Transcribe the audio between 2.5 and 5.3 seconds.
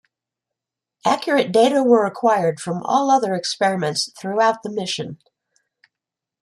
from all other experiments throughout the mission.